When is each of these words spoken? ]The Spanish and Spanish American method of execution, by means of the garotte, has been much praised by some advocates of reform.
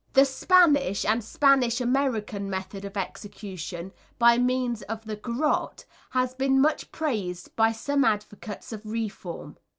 ]The 0.13 0.25
Spanish 0.25 1.05
and 1.05 1.23
Spanish 1.23 1.79
American 1.79 2.49
method 2.49 2.85
of 2.85 2.97
execution, 2.97 3.91
by 4.17 4.39
means 4.39 4.81
of 4.81 5.05
the 5.05 5.15
garotte, 5.15 5.85
has 6.09 6.33
been 6.33 6.59
much 6.59 6.91
praised 6.91 7.55
by 7.55 7.71
some 7.71 8.03
advocates 8.03 8.73
of 8.73 8.83
reform. 8.83 9.57